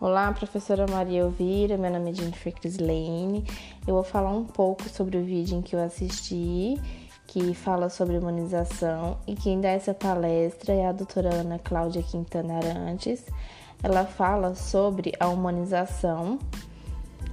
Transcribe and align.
Olá, 0.00 0.32
professora 0.32 0.86
Maria 0.90 1.20
Elvira, 1.20 1.76
meu 1.76 1.90
nome 1.90 2.10
é 2.10 2.14
Jennifer 2.14 2.54
Crislane. 2.54 3.44
Eu 3.86 3.92
vou 3.92 4.02
falar 4.02 4.30
um 4.30 4.46
pouco 4.46 4.88
sobre 4.88 5.18
o 5.18 5.22
vídeo 5.22 5.58
em 5.58 5.60
que 5.60 5.76
eu 5.76 5.84
assisti, 5.84 6.80
que 7.26 7.52
fala 7.52 7.90
sobre 7.90 8.16
imunização, 8.16 9.18
e 9.26 9.34
quem 9.34 9.60
dá 9.60 9.68
essa 9.68 9.92
palestra 9.92 10.72
é 10.72 10.86
a 10.86 10.92
doutora 10.92 11.34
Ana 11.34 11.58
Cláudia 11.58 12.02
Quintana 12.02 12.56
Arantes. 12.56 13.26
Ela 13.82 14.06
fala 14.06 14.54
sobre 14.54 15.12
a 15.20 15.28
humanização 15.28 16.38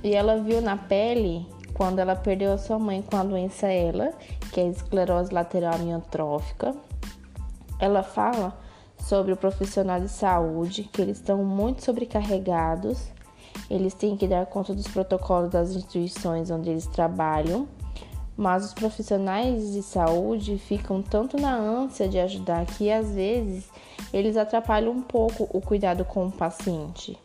e 0.03 0.13
ela 0.13 0.35
viu 0.35 0.61
na 0.61 0.75
pele 0.75 1.47
quando 1.73 1.99
ela 1.99 2.17
perdeu 2.17 2.51
a 2.51 2.57
sua 2.57 2.77
mãe 2.77 3.01
com 3.01 3.15
a 3.15 3.23
doença 3.23 3.71
ELA, 3.71 4.11
que 4.51 4.59
é 4.59 4.63
a 4.63 4.67
esclerose 4.67 5.33
lateral 5.33 5.75
amiotrófica. 5.75 6.75
Ela 7.79 8.03
fala 8.03 8.66
sobre 8.99 9.31
o 9.31 9.37
profissional 9.37 9.99
de 9.99 10.09
saúde, 10.09 10.83
que 10.83 11.01
eles 11.01 11.17
estão 11.17 11.43
muito 11.43 11.83
sobrecarregados, 11.83 13.11
eles 13.69 13.93
têm 13.93 14.15
que 14.15 14.27
dar 14.27 14.45
conta 14.45 14.73
dos 14.73 14.87
protocolos 14.87 15.49
das 15.49 15.71
instituições 15.71 16.51
onde 16.51 16.69
eles 16.69 16.87
trabalham, 16.87 17.67
mas 18.35 18.65
os 18.65 18.73
profissionais 18.73 19.71
de 19.71 19.81
saúde 19.81 20.57
ficam 20.57 21.01
tanto 21.01 21.39
na 21.39 21.55
ânsia 21.55 22.07
de 22.07 22.19
ajudar 22.19 22.65
que 22.65 22.91
às 22.91 23.09
vezes 23.11 23.65
eles 24.13 24.37
atrapalham 24.37 24.91
um 24.91 25.01
pouco 25.01 25.49
o 25.51 25.59
cuidado 25.59 26.05
com 26.05 26.27
o 26.27 26.31
paciente. 26.31 27.17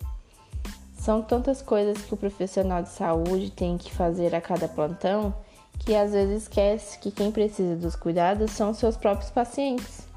São 0.94 1.20
tantas 1.20 1.60
coisas 1.60 2.02
que 2.02 2.14
o 2.14 2.16
profissional 2.16 2.82
de 2.82 2.88
saúde 2.88 3.50
tem 3.50 3.76
que 3.76 3.92
fazer 3.92 4.34
a 4.34 4.40
cada 4.40 4.68
plantão 4.68 5.34
que 5.80 5.94
às 5.94 6.12
vezes 6.12 6.42
esquece 6.42 6.98
que 6.98 7.10
quem 7.10 7.32
precisa 7.32 7.74
dos 7.76 7.96
cuidados 7.96 8.52
são 8.52 8.72
seus 8.72 8.96
próprios 8.96 9.30
pacientes 9.30 10.11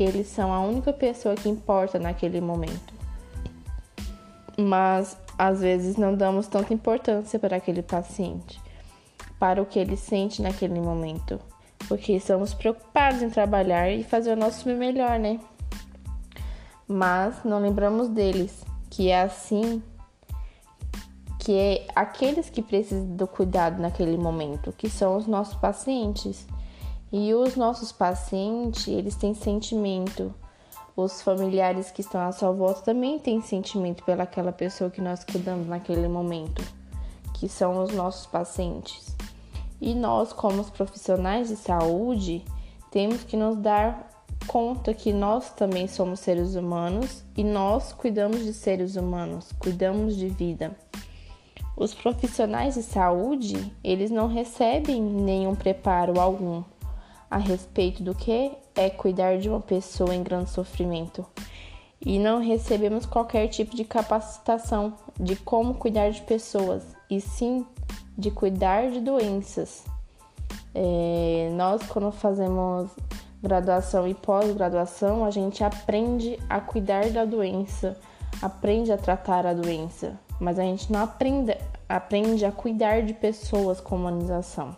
que 0.00 0.04
eles 0.04 0.28
são 0.28 0.50
a 0.50 0.60
única 0.60 0.94
pessoa 0.94 1.34
que 1.34 1.46
importa 1.46 1.98
naquele 1.98 2.40
momento. 2.40 2.94
Mas 4.56 5.14
às 5.36 5.60
vezes 5.60 5.98
não 5.98 6.14
damos 6.14 6.46
tanta 6.46 6.72
importância 6.72 7.38
para 7.38 7.58
aquele 7.58 7.82
paciente, 7.82 8.58
para 9.38 9.60
o 9.60 9.66
que 9.66 9.78
ele 9.78 9.98
sente 9.98 10.40
naquele 10.40 10.80
momento, 10.80 11.38
porque 11.86 12.14
estamos 12.14 12.54
preocupados 12.54 13.20
em 13.20 13.28
trabalhar 13.28 13.90
e 13.90 14.02
fazer 14.02 14.32
o 14.32 14.36
nosso 14.36 14.66
melhor, 14.70 15.18
né? 15.18 15.38
Mas 16.88 17.44
não 17.44 17.60
lembramos 17.60 18.08
deles, 18.08 18.64
que 18.88 19.10
é 19.10 19.20
assim 19.20 19.82
que 21.38 21.52
é 21.58 21.86
aqueles 21.94 22.48
que 22.48 22.62
precisam 22.62 23.04
do 23.16 23.26
cuidado 23.26 23.82
naquele 23.82 24.16
momento, 24.16 24.72
que 24.72 24.88
são 24.88 25.18
os 25.18 25.26
nossos 25.26 25.56
pacientes. 25.56 26.46
E 27.12 27.34
os 27.34 27.56
nossos 27.56 27.90
pacientes, 27.90 28.86
eles 28.86 29.16
têm 29.16 29.34
sentimento. 29.34 30.32
Os 30.96 31.22
familiares 31.22 31.90
que 31.90 32.02
estão 32.02 32.20
à 32.20 32.30
sua 32.30 32.52
volta 32.52 32.82
também 32.82 33.18
têm 33.18 33.40
sentimento 33.40 34.04
pelaquela 34.04 34.52
pessoa 34.52 34.90
que 34.90 35.00
nós 35.00 35.24
cuidamos 35.24 35.66
naquele 35.66 36.06
momento, 36.06 36.62
que 37.34 37.48
são 37.48 37.82
os 37.82 37.92
nossos 37.92 38.26
pacientes. 38.26 39.16
E 39.80 39.92
nós, 39.92 40.32
como 40.32 40.60
os 40.60 40.70
profissionais 40.70 41.48
de 41.48 41.56
saúde, 41.56 42.44
temos 42.92 43.24
que 43.24 43.36
nos 43.36 43.56
dar 43.56 44.08
conta 44.46 44.94
que 44.94 45.12
nós 45.12 45.50
também 45.50 45.88
somos 45.88 46.20
seres 46.20 46.54
humanos 46.54 47.24
e 47.36 47.42
nós 47.42 47.92
cuidamos 47.92 48.44
de 48.44 48.52
seres 48.52 48.94
humanos, 48.94 49.50
cuidamos 49.58 50.14
de 50.14 50.28
vida. 50.28 50.76
Os 51.76 51.92
profissionais 51.92 52.74
de 52.74 52.82
saúde, 52.82 53.72
eles 53.82 54.10
não 54.10 54.28
recebem 54.28 55.02
nenhum 55.02 55.54
preparo 55.54 56.20
algum 56.20 56.62
a 57.30 57.38
respeito 57.38 58.02
do 58.02 58.14
que 58.14 58.52
é 58.74 58.90
cuidar 58.90 59.38
de 59.38 59.48
uma 59.48 59.60
pessoa 59.60 60.14
em 60.14 60.22
grande 60.22 60.50
sofrimento. 60.50 61.24
E 62.04 62.18
não 62.18 62.40
recebemos 62.40 63.06
qualquer 63.06 63.48
tipo 63.48 63.76
de 63.76 63.84
capacitação 63.84 64.94
de 65.18 65.36
como 65.36 65.74
cuidar 65.74 66.10
de 66.10 66.22
pessoas, 66.22 66.82
e 67.10 67.20
sim 67.20 67.64
de 68.16 68.30
cuidar 68.30 68.90
de 68.90 69.00
doenças. 69.00 69.84
É, 70.74 71.50
nós, 71.54 71.82
quando 71.84 72.10
fazemos 72.10 72.90
graduação 73.42 74.08
e 74.08 74.14
pós-graduação, 74.14 75.24
a 75.24 75.30
gente 75.30 75.62
aprende 75.62 76.38
a 76.48 76.60
cuidar 76.60 77.10
da 77.10 77.24
doença, 77.24 77.98
aprende 78.40 78.90
a 78.92 78.96
tratar 78.96 79.46
a 79.46 79.54
doença, 79.54 80.18
mas 80.38 80.58
a 80.58 80.62
gente 80.62 80.90
não 80.92 81.02
aprende, 81.02 81.56
aprende 81.88 82.44
a 82.44 82.52
cuidar 82.52 83.02
de 83.02 83.14
pessoas 83.14 83.80
com 83.80 83.96
humanização. 83.96 84.76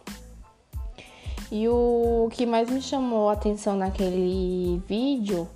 E 1.54 1.68
o 1.68 2.30
que 2.32 2.46
mais 2.46 2.70
me 2.70 2.80
chamou 2.80 3.28
a 3.28 3.34
atenção 3.34 3.76
naquele 3.76 4.82
vídeo 4.88 5.46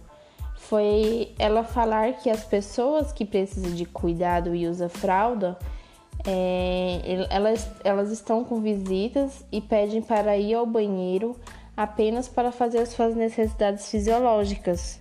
foi 0.55 1.33
ela 1.39 1.65
falar 1.65 2.19
que 2.19 2.29
as 2.29 2.45
pessoas 2.45 3.13
que 3.13 3.25
precisam 3.25 3.71
de 3.71 3.87
cuidado 3.87 4.55
e 4.55 4.69
usam 4.69 4.91
fralda, 4.91 5.59
é, 6.27 7.27
elas, 7.31 7.71
elas 7.83 8.11
estão 8.11 8.45
com 8.45 8.61
visitas 8.61 9.43
e 9.51 9.59
pedem 9.59 10.03
para 10.03 10.37
ir 10.37 10.53
ao 10.53 10.67
banheiro 10.67 11.35
apenas 11.75 12.29
para 12.29 12.53
fazer 12.53 12.81
as 12.81 12.91
suas 12.91 13.17
necessidades 13.17 13.91
fisiológicas. 13.91 15.01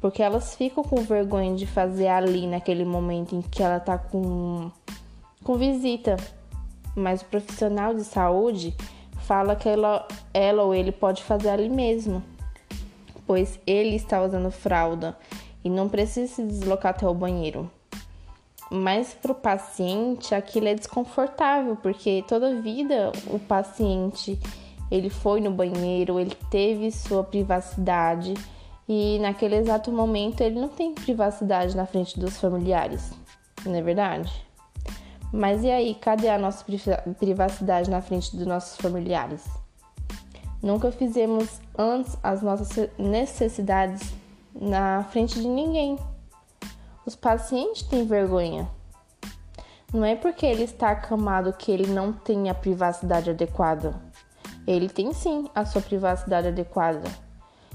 Porque 0.00 0.22
elas 0.22 0.56
ficam 0.56 0.82
com 0.82 1.02
vergonha 1.02 1.54
de 1.54 1.66
fazer 1.66 2.08
ali 2.08 2.46
naquele 2.46 2.86
momento 2.86 3.36
em 3.36 3.42
que 3.42 3.62
ela 3.62 3.76
está 3.76 3.98
com, 3.98 4.70
com 5.42 5.54
visita. 5.56 6.16
Mas 6.96 7.20
o 7.20 7.26
profissional 7.26 7.92
de 7.92 8.04
saúde 8.04 8.74
fala 9.26 9.56
que 9.56 9.68
ela, 9.68 10.06
ela 10.32 10.62
ou 10.62 10.74
ele 10.74 10.92
pode 10.92 11.22
fazer 11.22 11.48
ali 11.48 11.68
mesmo, 11.68 12.22
pois 13.26 13.58
ele 13.66 13.96
está 13.96 14.22
usando 14.22 14.50
fralda 14.50 15.16
e 15.64 15.70
não 15.70 15.88
precisa 15.88 16.32
se 16.34 16.42
deslocar 16.42 16.90
até 16.90 17.06
o 17.08 17.14
banheiro. 17.14 17.70
Mas 18.70 19.14
para 19.14 19.32
o 19.32 19.34
paciente 19.34 20.34
aquilo 20.34 20.68
é 20.68 20.74
desconfortável, 20.74 21.76
porque 21.76 22.24
toda 22.26 22.60
vida 22.60 23.12
o 23.28 23.38
paciente 23.38 24.38
ele 24.90 25.10
foi 25.10 25.40
no 25.40 25.50
banheiro, 25.50 26.20
ele 26.20 26.34
teve 26.50 26.90
sua 26.90 27.24
privacidade 27.24 28.34
e 28.88 29.18
naquele 29.20 29.56
exato 29.56 29.90
momento 29.90 30.40
ele 30.40 30.60
não 30.60 30.68
tem 30.68 30.92
privacidade 30.94 31.76
na 31.76 31.86
frente 31.86 32.18
dos 32.18 32.38
familiares, 32.38 33.12
não 33.64 33.74
é 33.74 33.82
verdade? 33.82 34.30
Mas 35.36 35.64
e 35.64 35.68
aí, 35.68 35.96
cadê 35.96 36.28
a 36.28 36.38
nossa 36.38 36.64
privacidade 37.18 37.90
na 37.90 38.00
frente 38.00 38.36
dos 38.36 38.46
nossos 38.46 38.76
familiares? 38.76 39.44
Nunca 40.62 40.92
fizemos 40.92 41.60
antes 41.76 42.16
as 42.22 42.40
nossas 42.40 42.88
necessidades 42.96 44.14
na 44.54 45.02
frente 45.10 45.40
de 45.40 45.48
ninguém. 45.48 45.98
Os 47.04 47.16
pacientes 47.16 47.82
têm 47.82 48.06
vergonha. 48.06 48.70
Não 49.92 50.04
é 50.04 50.14
porque 50.14 50.46
ele 50.46 50.62
está 50.62 50.90
acamado 50.90 51.52
que 51.52 51.72
ele 51.72 51.88
não 51.88 52.12
tem 52.12 52.48
a 52.48 52.54
privacidade 52.54 53.30
adequada. 53.30 54.00
Ele 54.64 54.88
tem 54.88 55.12
sim 55.12 55.50
a 55.52 55.64
sua 55.64 55.82
privacidade 55.82 56.46
adequada. 56.46 57.10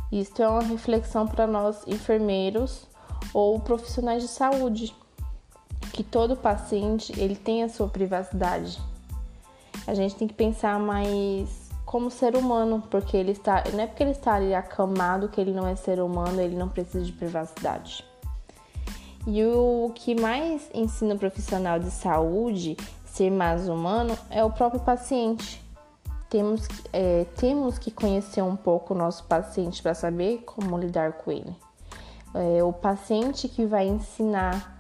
Isto 0.10 0.42
é 0.42 0.48
uma 0.48 0.64
reflexão 0.64 1.28
para 1.28 1.46
nós 1.46 1.86
enfermeiros 1.86 2.88
ou 3.34 3.60
profissionais 3.60 4.24
de 4.24 4.30
saúde 4.30 4.96
que 6.00 6.04
todo 6.06 6.34
paciente 6.38 7.12
ele 7.20 7.36
tem 7.36 7.62
a 7.62 7.68
sua 7.68 7.90
privacidade. 7.90 8.80
A 9.86 9.94
gente 9.94 10.16
tem 10.16 10.30
que 10.30 10.34
pensar 10.34 10.80
mais 10.80 11.70
como 11.86 12.10
ser 12.10 12.38
humano, 12.38 12.82
porque 12.90 13.18
ele 13.18 13.34
está, 13.34 13.66
não 13.74 13.82
é 13.82 13.86
porque 13.86 14.04
ele 14.04 14.12
está 14.12 14.36
ali 14.36 14.56
acamado 14.56 15.28
que 15.28 15.42
ele 15.42 15.52
não 15.52 15.68
é 15.68 15.76
ser 15.76 16.00
humano, 16.00 16.40
ele 16.40 16.56
não 16.56 16.70
precisa 16.70 17.04
de 17.04 17.12
privacidade. 17.12 18.06
E 19.28 19.44
o 19.44 19.92
que 19.94 20.16
mais 20.18 20.70
ensina 20.74 21.16
o 21.16 21.20
profissional 21.20 21.78
de 21.78 21.92
saúde 21.92 22.78
ser 23.04 23.30
mais 23.30 23.68
humano 23.68 24.18
é 24.30 24.42
o 24.42 24.50
próprio 24.50 24.80
paciente. 24.80 25.62
Temos, 26.30 26.66
é, 26.94 27.26
temos 27.36 27.78
que 27.78 27.92
conhecer 27.92 28.42
um 28.42 28.56
pouco 28.56 28.94
o 28.94 28.98
nosso 28.98 29.26
paciente 29.26 29.84
para 29.84 29.94
saber 29.94 30.44
como 30.46 30.78
lidar 30.78 31.12
com 31.12 31.30
ele. 31.30 31.54
É 32.34 32.64
o 32.64 32.72
paciente 32.72 33.50
que 33.50 33.66
vai 33.66 33.86
ensinar 33.86 34.79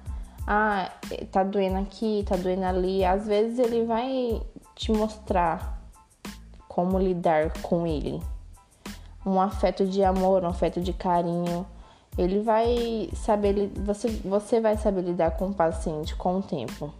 ah, 0.51 0.91
tá 1.31 1.43
doendo 1.43 1.77
aqui, 1.77 2.25
tá 2.27 2.35
doendo 2.35 2.65
ali. 2.65 3.05
Às 3.05 3.27
vezes 3.27 3.59
ele 3.59 3.85
vai 3.85 4.41
te 4.73 4.91
mostrar 4.91 5.79
como 6.67 6.97
lidar 6.97 7.53
com 7.61 7.85
ele. 7.85 8.19
Um 9.23 9.39
afeto 9.39 9.85
de 9.85 10.03
amor, 10.03 10.43
um 10.43 10.47
afeto 10.47 10.81
de 10.81 10.91
carinho. 10.91 11.67
Ele 12.17 12.39
vai 12.39 13.11
saber, 13.13 13.71
você, 13.75 14.09
você 14.25 14.59
vai 14.59 14.75
saber 14.75 15.03
lidar 15.03 15.37
com 15.37 15.49
o 15.49 15.53
paciente 15.53 16.15
com 16.15 16.39
o 16.39 16.41
tempo. 16.41 16.91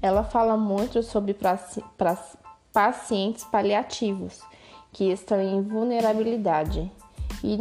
Ela 0.00 0.22
fala 0.22 0.56
muito 0.56 1.02
sobre 1.02 1.36
pacientes 2.72 3.42
paliativos 3.42 4.40
que 4.92 5.10
estão 5.10 5.40
em 5.40 5.60
vulnerabilidade 5.62 6.88
e, 7.42 7.58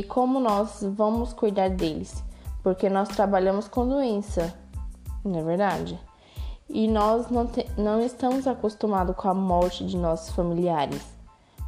e 0.00 0.02
como 0.08 0.40
nós 0.40 0.80
vamos 0.82 1.32
cuidar 1.32 1.70
deles 1.70 2.26
porque 2.66 2.90
nós 2.90 3.06
trabalhamos 3.10 3.68
com 3.68 3.86
doença, 3.86 4.52
não 5.24 5.38
é 5.38 5.42
verdade? 5.44 5.96
E 6.68 6.88
nós 6.88 7.30
não, 7.30 7.46
te, 7.46 7.64
não 7.78 8.00
estamos 8.00 8.44
acostumados 8.44 9.14
com 9.14 9.28
a 9.28 9.34
morte 9.34 9.86
de 9.86 9.96
nossos 9.96 10.34
familiares, 10.34 11.00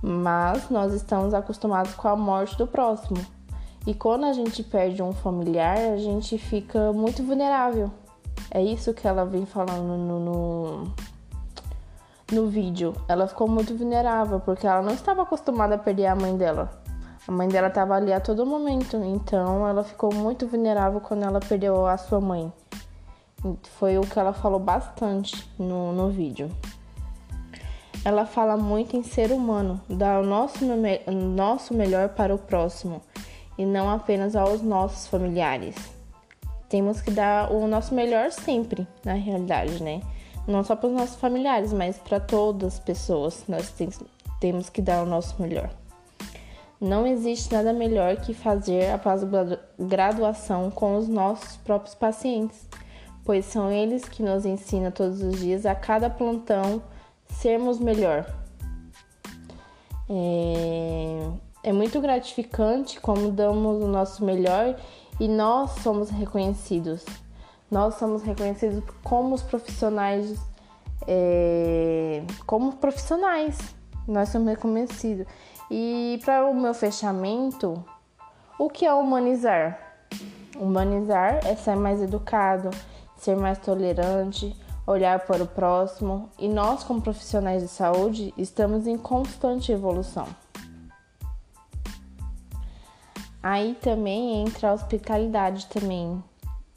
mas 0.02 0.68
nós 0.70 0.92
estamos 0.92 1.32
acostumados 1.34 1.94
com 1.94 2.08
a 2.08 2.16
morte 2.16 2.58
do 2.58 2.66
próximo. 2.66 3.24
E 3.86 3.94
quando 3.94 4.24
a 4.24 4.32
gente 4.32 4.60
perde 4.64 5.00
um 5.00 5.12
familiar, 5.12 5.78
a 5.78 5.98
gente 5.98 6.36
fica 6.36 6.92
muito 6.92 7.22
vulnerável. 7.22 7.92
É 8.50 8.60
isso 8.60 8.92
que 8.92 9.06
ela 9.06 9.24
vem 9.24 9.46
falando 9.46 9.96
no, 9.96 10.18
no, 10.18 10.94
no 12.32 12.48
vídeo. 12.48 12.92
Ela 13.06 13.28
ficou 13.28 13.46
muito 13.46 13.72
vulnerável 13.72 14.40
porque 14.40 14.66
ela 14.66 14.82
não 14.82 14.94
estava 14.94 15.22
acostumada 15.22 15.76
a 15.76 15.78
perder 15.78 16.06
a 16.06 16.16
mãe 16.16 16.36
dela. 16.36 16.87
A 17.28 17.32
mãe 17.32 17.46
dela 17.46 17.68
estava 17.68 17.94
ali 17.94 18.10
a 18.10 18.20
todo 18.20 18.46
momento, 18.46 18.96
então 18.96 19.68
ela 19.68 19.84
ficou 19.84 20.12
muito 20.14 20.48
vulnerável 20.48 20.98
quando 20.98 21.24
ela 21.24 21.38
perdeu 21.40 21.86
a 21.86 21.98
sua 21.98 22.22
mãe. 22.22 22.50
Foi 23.78 23.98
o 23.98 24.00
que 24.00 24.18
ela 24.18 24.32
falou 24.32 24.58
bastante 24.58 25.46
no, 25.58 25.92
no 25.92 26.08
vídeo. 26.08 26.50
Ela 28.02 28.24
fala 28.24 28.56
muito 28.56 28.96
em 28.96 29.02
ser 29.02 29.30
humano, 29.30 29.78
dar 29.90 30.22
o 30.22 30.24
nosso, 30.24 30.64
nosso 31.12 31.74
melhor 31.74 32.08
para 32.08 32.34
o 32.34 32.38
próximo 32.38 33.02
e 33.58 33.66
não 33.66 33.90
apenas 33.90 34.34
aos 34.34 34.62
nossos 34.62 35.06
familiares. 35.06 35.76
Temos 36.66 37.02
que 37.02 37.10
dar 37.10 37.52
o 37.52 37.66
nosso 37.68 37.94
melhor 37.94 38.30
sempre, 38.30 38.88
na 39.04 39.12
realidade, 39.12 39.82
né? 39.82 40.00
Não 40.46 40.64
só 40.64 40.74
para 40.74 40.88
os 40.88 40.94
nossos 40.94 41.16
familiares, 41.16 41.74
mas 41.74 41.98
para 41.98 42.20
todas 42.20 42.76
as 42.76 42.80
pessoas. 42.80 43.44
Nós 43.46 43.70
temos 44.40 44.70
que 44.70 44.80
dar 44.80 45.02
o 45.02 45.06
nosso 45.06 45.40
melhor. 45.42 45.68
Não 46.80 47.06
existe 47.06 47.52
nada 47.52 47.72
melhor 47.72 48.16
que 48.16 48.32
fazer 48.32 48.90
a 48.90 48.98
pós-graduação 48.98 50.70
com 50.70 50.96
os 50.96 51.08
nossos 51.08 51.56
próprios 51.56 51.94
pacientes 51.94 52.66
pois 53.28 53.44
são 53.44 53.70
eles 53.70 54.08
que 54.08 54.22
nos 54.22 54.46
ensinam 54.46 54.90
todos 54.90 55.20
os 55.20 55.38
dias, 55.38 55.66
a 55.66 55.74
cada 55.74 56.08
plantão, 56.08 56.82
sermos 57.28 57.78
melhor. 57.78 58.24
É, 60.08 61.28
é 61.62 61.70
muito 61.70 62.00
gratificante 62.00 62.98
como 62.98 63.30
damos 63.30 63.82
o 63.82 63.86
nosso 63.86 64.24
melhor 64.24 64.80
e 65.20 65.28
nós 65.28 65.72
somos 65.82 66.08
reconhecidos. 66.08 67.04
Nós 67.70 67.96
somos 67.96 68.22
reconhecidos 68.22 68.82
como 69.04 69.34
os 69.34 69.42
profissionais, 69.42 70.34
é, 71.06 72.22
como 72.46 72.76
profissionais. 72.76 73.58
Nós 74.08 74.30
somos 74.30 74.48
reconhecidos. 74.48 75.26
E 75.70 76.18
para 76.24 76.46
o 76.48 76.54
meu 76.54 76.72
fechamento, 76.72 77.84
o 78.58 78.70
que 78.70 78.86
é 78.86 78.94
humanizar? 78.94 79.78
Humanizar 80.58 81.46
é 81.46 81.54
ser 81.54 81.76
mais 81.76 82.00
educado, 82.00 82.70
ser 83.16 83.36
mais 83.36 83.58
tolerante, 83.58 84.56
olhar 84.86 85.20
para 85.20 85.44
o 85.44 85.46
próximo 85.46 86.30
e 86.38 86.48
nós, 86.48 86.82
como 86.82 87.02
profissionais 87.02 87.62
de 87.62 87.68
saúde, 87.68 88.32
estamos 88.38 88.86
em 88.86 88.96
constante 88.96 89.70
evolução. 89.70 90.26
Aí 93.42 93.76
também 93.82 94.42
entra 94.42 94.70
a 94.70 94.72
hospitalidade 94.72 95.66
também. 95.66 96.24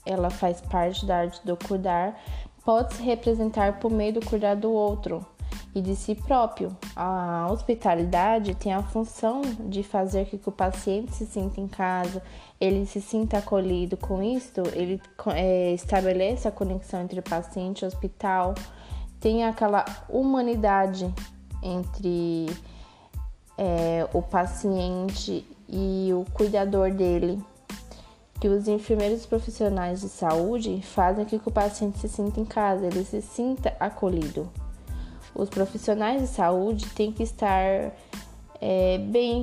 Ela 0.05 0.29
faz 0.29 0.59
parte 0.59 1.05
da 1.05 1.19
arte 1.19 1.45
do 1.45 1.55
cuidar, 1.55 2.19
pode 2.65 2.95
se 2.95 3.03
representar 3.03 3.79
por 3.79 3.89
meio 3.89 4.13
do 4.15 4.25
cuidar 4.25 4.55
do 4.55 4.71
outro, 4.71 5.25
e 5.73 5.81
de 5.81 5.95
si 5.95 6.15
próprio. 6.15 6.75
A 6.95 7.47
hospitalidade 7.51 8.55
tem 8.55 8.73
a 8.73 8.83
função 8.83 9.41
de 9.67 9.83
fazer 9.83 10.25
que 10.25 10.39
o 10.45 10.51
paciente 10.51 11.13
se 11.13 11.25
sinta 11.25 11.61
em 11.61 11.67
casa, 11.67 12.21
ele 12.59 12.85
se 12.85 13.01
sinta 13.01 13.37
acolhido. 13.37 13.95
Com 13.97 14.21
isto, 14.21 14.61
ele 14.73 15.01
é, 15.27 15.73
estabelece 15.73 16.47
a 16.47 16.51
conexão 16.51 17.01
entre 17.01 17.21
paciente 17.21 17.81
e 17.81 17.85
hospital, 17.85 18.53
tem 19.19 19.45
aquela 19.45 19.85
humanidade 20.09 21.13
entre 21.63 22.47
é, 23.57 24.07
o 24.13 24.21
paciente 24.21 25.45
e 25.69 26.09
o 26.13 26.25
cuidador 26.33 26.91
dele. 26.91 27.41
Que 28.39 28.47
os 28.47 28.67
enfermeiros 28.67 29.27
profissionais 29.27 30.01
de 30.01 30.09
saúde 30.09 30.81
fazem 30.81 31.25
que 31.25 31.39
o 31.45 31.51
paciente 31.51 31.99
se 31.99 32.09
sinta 32.09 32.39
em 32.39 32.45
casa, 32.45 32.87
ele 32.87 33.05
se 33.05 33.21
sinta 33.21 33.71
acolhido. 33.79 34.49
Os 35.33 35.49
profissionais 35.49 36.21
de 36.21 36.27
saúde 36.27 36.87
têm 36.89 37.11
que 37.11 37.23
estar 37.23 37.91
é, 38.59 38.97
bem 38.97 39.41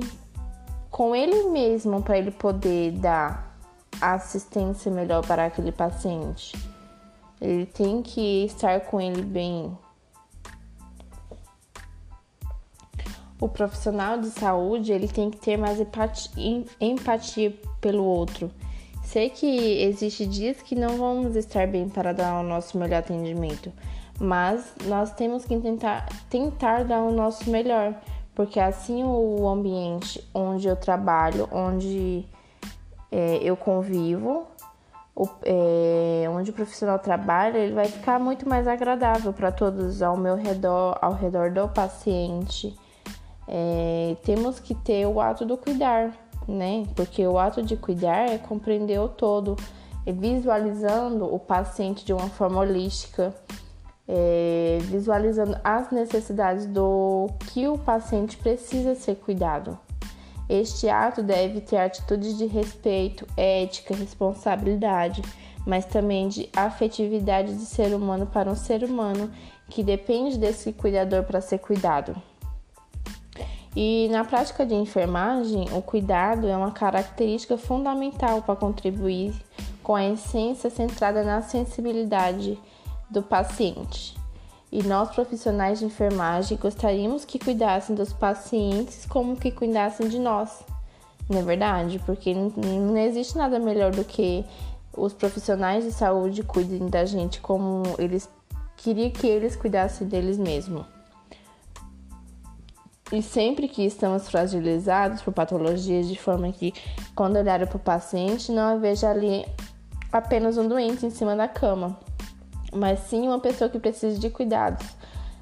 com 0.89 1.15
ele 1.15 1.49
mesmo 1.49 2.01
para 2.01 2.17
ele 2.17 2.31
poder 2.31 2.91
dar 2.93 3.57
assistência 4.01 4.91
melhor 4.91 5.25
para 5.25 5.45
aquele 5.45 5.71
paciente. 5.71 6.57
Ele 7.41 7.65
tem 7.65 8.01
que 8.01 8.45
estar 8.45 8.81
com 8.81 8.99
ele 8.99 9.21
bem. 9.21 9.77
O 13.39 13.47
profissional 13.47 14.17
de 14.19 14.29
saúde 14.29 14.91
ele 14.91 15.07
tem 15.07 15.31
que 15.31 15.37
ter 15.37 15.57
mais 15.57 15.79
empatia, 15.79 16.65
empatia 16.79 17.57
pelo 17.79 18.03
outro. 18.03 18.51
Sei 19.03 19.29
que 19.29 19.81
existe 19.81 20.25
dias 20.25 20.61
que 20.61 20.75
não 20.75 20.97
vamos 20.97 21.35
estar 21.35 21.65
bem 21.65 21.87
para 21.87 22.13
dar 22.13 22.41
o 22.41 22.43
nosso 22.43 22.77
melhor 22.77 22.99
atendimento, 22.99 23.71
mas 24.19 24.73
nós 24.85 25.11
temos 25.13 25.45
que 25.45 25.57
tentar, 25.57 26.07
tentar 26.29 26.83
dar 26.83 27.01
o 27.01 27.11
nosso 27.11 27.49
melhor, 27.49 27.93
porque 28.35 28.59
assim 28.59 29.03
o 29.03 29.47
ambiente 29.47 30.23
onde 30.33 30.67
eu 30.67 30.75
trabalho, 30.75 31.47
onde 31.51 32.25
é, 33.11 33.39
eu 33.41 33.55
convivo, 33.55 34.47
o, 35.15 35.27
é, 35.43 36.29
onde 36.29 36.51
o 36.51 36.53
profissional 36.53 36.99
trabalha, 36.99 37.57
ele 37.57 37.73
vai 37.73 37.85
ficar 37.85 38.19
muito 38.19 38.47
mais 38.47 38.67
agradável 38.67 39.33
para 39.33 39.51
todos 39.51 40.01
ao 40.01 40.15
meu 40.15 40.35
redor, 40.35 40.97
ao 41.01 41.13
redor 41.13 41.51
do 41.51 41.67
paciente. 41.67 42.73
É, 43.47 44.15
temos 44.23 44.59
que 44.59 44.75
ter 44.75 45.05
o 45.07 45.19
ato 45.19 45.45
do 45.45 45.57
cuidar, 45.57 46.13
né? 46.47 46.85
Porque 46.95 47.25
o 47.25 47.37
ato 47.37 47.61
de 47.61 47.75
cuidar 47.75 48.29
é 48.29 48.37
compreender 48.37 48.99
o 48.99 49.09
todo, 49.09 49.57
é 50.05 50.11
visualizando 50.11 51.25
o 51.25 51.39
paciente 51.39 52.05
de 52.05 52.13
uma 52.13 52.29
forma 52.29 52.59
holística 52.59 53.33
é, 54.11 54.79
visualizando 54.81 55.55
as 55.63 55.91
necessidades 55.91 56.65
do 56.65 57.29
que 57.53 57.67
o 57.67 57.77
paciente 57.77 58.35
precisa 58.37 58.95
ser 58.95 59.15
cuidado. 59.17 59.77
Este 60.49 60.89
ato 60.89 61.21
deve 61.21 61.61
ter 61.61 61.77
atitudes 61.77 62.35
de 62.35 62.47
respeito, 62.47 63.27
ética, 63.37 63.95
responsabilidade, 63.95 65.21
mas 65.63 65.85
também 65.85 66.27
de 66.27 66.49
afetividade 66.55 67.53
de 67.53 67.65
ser 67.65 67.93
humano 67.93 68.25
para 68.25 68.49
um 68.49 68.55
ser 68.55 68.83
humano 68.83 69.29
que 69.69 69.83
depende 69.83 70.39
desse 70.39 70.73
cuidador 70.73 71.23
para 71.23 71.39
ser 71.39 71.59
cuidado. 71.59 72.15
E 73.75 74.07
na 74.09 74.25
prática 74.25 74.65
de 74.65 74.73
enfermagem, 74.73 75.67
o 75.71 75.83
cuidado 75.83 76.47
é 76.47 76.57
uma 76.57 76.71
característica 76.71 77.55
fundamental 77.55 78.41
para 78.41 78.55
contribuir 78.55 79.35
com 79.83 79.95
a 79.95 80.03
essência 80.03 80.71
centrada 80.71 81.23
na 81.23 81.43
sensibilidade 81.43 82.57
do 83.09 83.21
paciente. 83.21 84.15
E 84.71 84.83
nós, 84.83 85.09
profissionais 85.09 85.79
de 85.79 85.85
enfermagem, 85.85 86.57
gostaríamos 86.57 87.25
que 87.25 87.39
cuidassem 87.39 87.95
dos 87.95 88.13
pacientes 88.13 89.05
como 89.05 89.35
que 89.35 89.51
cuidassem 89.51 90.07
de 90.07 90.19
nós, 90.19 90.63
não 91.29 91.39
é 91.39 91.43
verdade? 91.43 91.99
Porque 92.05 92.33
não 92.33 92.97
existe 92.97 93.37
nada 93.37 93.59
melhor 93.59 93.91
do 93.91 94.03
que 94.03 94.43
os 94.95 95.13
profissionais 95.13 95.83
de 95.83 95.91
saúde 95.91 96.43
cuidem 96.43 96.87
da 96.87 97.05
gente 97.05 97.39
como 97.39 97.83
eles 97.97 98.29
queriam 98.77 99.11
que 99.11 99.27
eles 99.27 99.55
cuidassem 99.55 100.07
deles 100.07 100.37
mesmos. 100.37 100.85
E 103.11 103.23
sempre 103.23 103.67
que 103.67 103.83
estamos 103.83 104.29
fragilizados 104.29 105.21
por 105.21 105.33
patologias, 105.33 106.07
de 106.07 106.19
forma 106.19 106.51
que, 106.51 106.73
quando 107.15 107.37
olhar 107.37 107.65
para 107.65 107.77
o 107.77 107.79
paciente, 107.79 108.51
não 108.51 108.79
veja 108.79 109.09
ali 109.09 109.45
apenas 110.11 110.57
um 110.57 110.67
doente 110.67 111.05
em 111.05 111.09
cima 111.09 111.35
da 111.35 111.47
cama, 111.47 111.97
mas 112.73 112.99
sim 113.01 113.27
uma 113.27 113.39
pessoa 113.39 113.69
que 113.69 113.79
precisa 113.79 114.19
de 114.19 114.29
cuidados. 114.29 114.85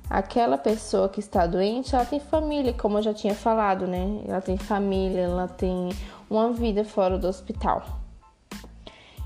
Aquela 0.09 0.57
pessoa 0.57 1.09
que 1.09 1.19
está 1.19 1.45
doente, 1.45 1.93
ela 1.93 2.05
tem 2.05 2.19
família, 2.19 2.73
como 2.73 2.97
eu 2.97 3.01
já 3.01 3.13
tinha 3.13 3.35
falado, 3.35 3.85
né? 3.85 4.21
Ela 4.25 4.41
tem 4.41 4.57
família, 4.57 5.21
ela 5.21 5.47
tem 5.47 5.89
uma 6.29 6.51
vida 6.51 6.85
fora 6.85 7.17
do 7.17 7.27
hospital. 7.27 7.83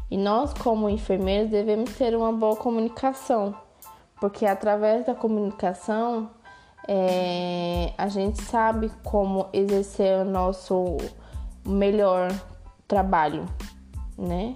E 0.10 0.18
nós, 0.18 0.54
como 0.54 0.90
enfermeiros, 0.90 1.52
devemos 1.52 1.94
ter 1.96 2.16
uma 2.16 2.34
boa 2.34 2.56
comunicação, 2.56 3.56
porque 4.20 4.46
através 4.46 5.06
da 5.06 5.14
comunicação 5.14 6.30
é, 6.88 7.94
a 7.98 8.08
gente 8.08 8.42
sabe 8.42 8.92
como 9.04 9.48
exercer 9.54 10.20
o 10.20 10.26
nosso 10.26 10.98
melhor 11.66 12.30
trabalho, 12.88 13.46
né? 14.18 14.56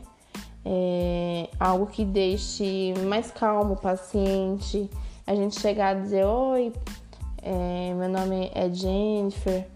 É, 0.66 1.48
algo 1.60 1.86
que 1.86 2.04
deixe 2.04 2.94
mais 3.06 3.30
calmo 3.30 3.74
o 3.74 3.78
paciente. 3.78 4.90
A 5.28 5.36
gente 5.36 5.60
chegar 5.60 5.96
a 5.96 6.00
dizer: 6.00 6.26
Oi, 6.26 6.74
é, 7.42 7.94
meu 7.94 8.10
nome 8.10 8.52
é 8.54 8.70
Jennifer. 8.70 9.68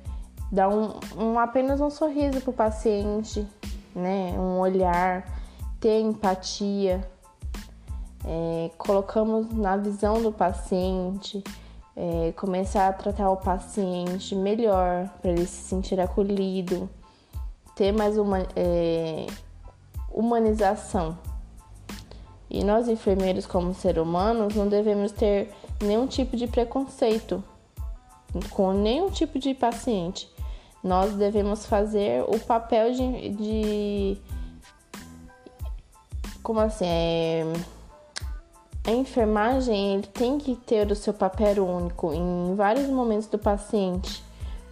Dar 0.51 0.67
um, 0.67 0.99
um, 1.15 1.37
apenas 1.37 1.79
um 1.79 1.91
sorriso 1.91 2.41
para 2.41 2.49
o 2.49 2.53
paciente, 2.53 3.45
né? 3.95 4.33
um 4.35 4.57
olhar, 4.57 5.25
ter 5.79 6.01
empatia. 6.01 7.07
É, 8.25 8.71
colocamos 8.77 9.53
na 9.53 9.77
visão 9.77 10.21
do 10.21 10.31
paciente, 10.31 11.41
é, 11.95 12.33
começar 12.33 12.89
a 12.89 12.93
tratar 12.93 13.29
o 13.29 13.37
paciente 13.37 14.35
melhor 14.35 15.07
para 15.21 15.31
ele 15.31 15.45
se 15.45 15.69
sentir 15.69 15.99
acolhido 15.99 16.89
ter 17.79 17.93
mais 17.93 18.17
uma 18.17 18.39
é, 18.57 19.25
humanização. 20.19 21.17
E 22.49 22.63
nós, 22.63 22.87
enfermeiros, 22.89 23.45
como 23.45 23.73
seres 23.73 24.01
humanos, 24.01 24.55
não 24.55 24.67
devemos 24.67 25.11
ter 25.11 25.53
nenhum 25.81 26.07
tipo 26.07 26.35
de 26.35 26.47
preconceito 26.47 27.43
com 28.51 28.73
nenhum 28.73 29.09
tipo 29.09 29.39
de 29.39 29.53
paciente. 29.53 30.29
Nós 30.83 31.13
devemos 31.13 31.65
fazer 31.65 32.23
o 32.27 32.39
papel 32.39 32.91
de. 32.93 33.29
de 33.29 34.17
como 36.41 36.59
assim? 36.59 36.85
É, 36.85 37.43
a 38.87 38.91
enfermagem 38.91 39.95
ele 39.95 40.07
tem 40.07 40.37
que 40.37 40.55
ter 40.55 40.89
o 40.91 40.95
seu 40.95 41.13
papel 41.13 41.65
único 41.65 42.13
em 42.13 42.55
vários 42.55 42.87
momentos 42.87 43.27
do 43.27 43.37
paciente, 43.37 44.23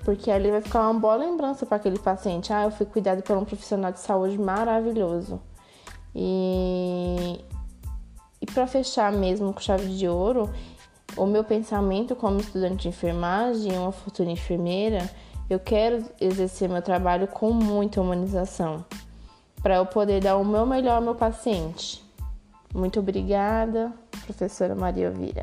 porque 0.08 0.32
ali 0.32 0.50
vai 0.50 0.62
ficar 0.62 0.90
uma 0.90 0.98
boa 0.98 1.18
lembrança 1.18 1.66
para 1.66 1.76
aquele 1.76 2.00
paciente. 2.00 2.54
Ah, 2.54 2.64
eu 2.64 2.72
fui 2.72 2.86
cuidado 2.86 3.22
por 3.22 3.36
um 3.36 3.44
profissional 3.44 3.92
de 3.92 4.00
saúde 4.00 4.38
maravilhoso. 4.38 5.38
E, 6.16 7.44
e 8.40 8.46
para 8.46 8.66
fechar 8.68 9.12
mesmo 9.12 9.52
com 9.52 9.60
chave 9.60 9.86
de 9.98 10.08
ouro, 10.08 10.50
o 11.18 11.26
meu 11.26 11.44
pensamento 11.44 12.16
como 12.16 12.40
estudante 12.40 12.84
de 12.84 12.88
enfermagem, 12.88 13.78
uma 13.78 13.92
futura 13.92 14.32
enfermeira, 14.32 15.12
eu 15.50 15.60
quero 15.60 16.06
exercer 16.22 16.70
meu 16.70 16.82
trabalho 16.82 17.28
com 17.28 17.52
muita 17.52 18.00
humanização, 18.00 18.86
para 19.62 19.76
eu 19.76 19.86
poder 19.86 20.22
dar 20.22 20.38
o 20.38 20.46
meu 20.46 20.66
melhor 20.66 20.96
ao 20.96 21.02
meu 21.02 21.16
paciente. 21.16 22.02
Muito 22.74 23.02
obrigada, 23.02 23.92
professora 24.26 24.74
Maria 24.74 25.10
Ovira. 25.10 25.42